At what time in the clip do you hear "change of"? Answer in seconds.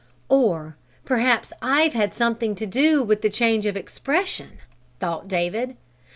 3.29-3.77